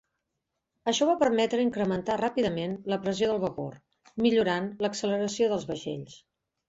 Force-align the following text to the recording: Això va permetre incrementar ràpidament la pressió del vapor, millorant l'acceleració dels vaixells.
Això 0.91 1.07
va 1.09 1.15
permetre 1.23 1.65
incrementar 1.65 2.15
ràpidament 2.21 2.73
la 2.93 2.99
pressió 3.03 3.29
del 3.33 3.43
vapor, 3.47 3.77
millorant 4.27 4.73
l'acceleració 4.87 5.51
dels 5.53 5.69
vaixells. 5.75 6.19